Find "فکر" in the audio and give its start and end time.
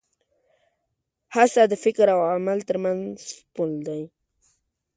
1.83-2.05